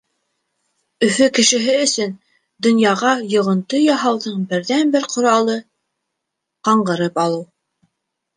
Өфө 1.07 1.25
кешеһе 1.39 1.75
өсөн 1.83 2.15
донъяға 2.67 3.11
йоғонто 3.35 3.83
яһауҙың 3.83 4.41
берҙән-бер 4.55 5.07
ҡоралы— 5.17 5.59
ҡаңғырып 6.71 7.23
алыу. 7.27 7.47